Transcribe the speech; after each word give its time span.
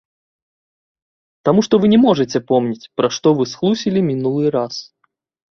Таму 1.49 1.61
што 1.67 1.79
вы 1.83 1.91
не 1.93 1.99
можаце 2.05 2.41
помніць, 2.53 2.89
пра 3.01 3.07
што 3.19 3.35
вы 3.43 3.49
схлусілі 3.53 4.05
мінулы 4.09 4.43
раз. 4.59 4.73